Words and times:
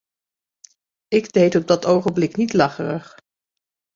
Ik 1.07 1.33
deed 1.33 1.55
op 1.55 1.67
dat 1.67 1.85
ogenblik 1.85 2.35
niet 2.35 2.53
lacherig. 2.53 3.17